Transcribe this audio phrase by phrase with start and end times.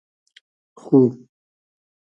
[0.81, 0.89] خو